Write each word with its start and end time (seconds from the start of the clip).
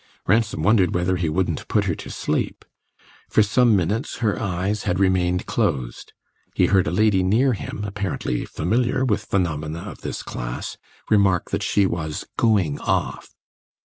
Ransom 0.25 0.63
wondered 0.63 0.95
whether 0.95 1.15
he 1.15 1.29
wouldn't 1.29 1.67
put 1.67 1.83
her 1.85 1.93
to 1.93 2.09
sleep; 2.09 2.65
for 3.29 3.43
some 3.43 3.75
minutes 3.75 4.17
her 4.25 4.41
eyes 4.41 4.81
had 4.85 4.97
remained 4.99 5.45
closed; 5.45 6.13
he 6.55 6.65
heard 6.65 6.87
a 6.87 6.91
lady 6.91 7.21
near 7.21 7.53
him, 7.53 7.81
apparently 7.83 8.43
familiar 8.45 9.05
with 9.05 9.25
phenomena 9.25 9.77
of 9.81 10.01
this 10.01 10.23
class, 10.23 10.75
remark 11.11 11.51
that 11.51 11.61
she 11.61 11.85
was 11.85 12.25
going 12.35 12.79
off. 12.79 13.29